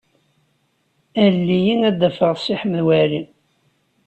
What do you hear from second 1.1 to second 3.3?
Alel-iyi ad d-afeɣ Si Ḥmed Waɛli.